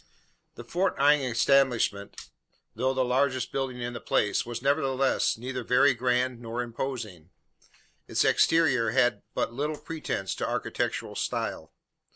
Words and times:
The 0.55 0.63
Fort 0.63 0.99
Inge 0.99 1.31
establishment, 1.37 2.19
though 2.73 2.95
the 2.95 3.05
largest 3.05 3.51
building 3.51 3.81
in 3.83 3.93
the 3.93 4.01
place, 4.01 4.47
was, 4.47 4.59
nevertheless, 4.63 5.37
neither 5.37 5.63
very 5.63 5.93
grand 5.93 6.41
nor 6.41 6.63
imposing. 6.63 7.29
Its 8.07 8.25
exterior 8.25 8.89
had 8.89 9.21
but 9.35 9.53
little 9.53 9.77
pretence 9.77 10.33
to 10.37 10.47
architectural 10.49 11.13
style. 11.15 11.75